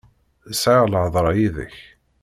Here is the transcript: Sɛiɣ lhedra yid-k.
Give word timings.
Sɛiɣ 0.61 0.85
lhedra 0.87 1.31
yid-k. 1.37 1.77